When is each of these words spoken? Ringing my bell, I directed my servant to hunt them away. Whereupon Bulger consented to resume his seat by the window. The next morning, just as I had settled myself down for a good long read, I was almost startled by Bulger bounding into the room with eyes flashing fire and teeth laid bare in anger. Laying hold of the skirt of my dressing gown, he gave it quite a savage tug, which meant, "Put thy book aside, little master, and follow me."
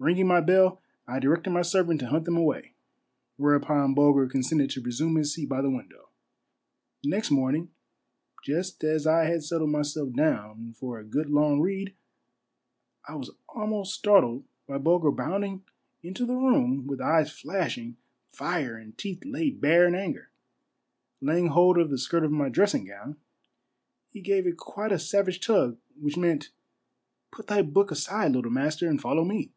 Ringing 0.00 0.26
my 0.26 0.40
bell, 0.40 0.82
I 1.06 1.18
directed 1.20 1.50
my 1.50 1.62
servant 1.62 2.00
to 2.00 2.08
hunt 2.08 2.24
them 2.24 2.36
away. 2.36 2.72
Whereupon 3.36 3.94
Bulger 3.94 4.26
consented 4.26 4.68
to 4.70 4.82
resume 4.82 5.14
his 5.14 5.32
seat 5.32 5.48
by 5.48 5.62
the 5.62 5.70
window. 5.70 6.08
The 7.04 7.10
next 7.10 7.30
morning, 7.30 7.70
just 8.44 8.82
as 8.82 9.06
I 9.06 9.26
had 9.26 9.44
settled 9.44 9.70
myself 9.70 10.12
down 10.12 10.74
for 10.76 10.98
a 10.98 11.04
good 11.04 11.30
long 11.30 11.60
read, 11.60 11.94
I 13.08 13.14
was 13.14 13.30
almost 13.48 13.94
startled 13.94 14.44
by 14.66 14.78
Bulger 14.78 15.12
bounding 15.12 15.62
into 16.02 16.26
the 16.26 16.34
room 16.36 16.86
with 16.88 17.00
eyes 17.00 17.30
flashing 17.30 17.96
fire 18.32 18.76
and 18.76 18.98
teeth 18.98 19.24
laid 19.24 19.60
bare 19.60 19.86
in 19.86 19.94
anger. 19.94 20.28
Laying 21.22 21.46
hold 21.46 21.78
of 21.78 21.88
the 21.90 21.98
skirt 21.98 22.24
of 22.24 22.32
my 22.32 22.48
dressing 22.48 22.84
gown, 22.86 23.16
he 24.10 24.20
gave 24.20 24.44
it 24.46 24.56
quite 24.58 24.92
a 24.92 24.98
savage 24.98 25.38
tug, 25.40 25.78
which 25.98 26.16
meant, 26.16 26.50
"Put 27.30 27.46
thy 27.46 27.62
book 27.62 27.92
aside, 27.92 28.32
little 28.32 28.50
master, 28.50 28.88
and 28.90 29.00
follow 29.00 29.24
me." 29.24 29.52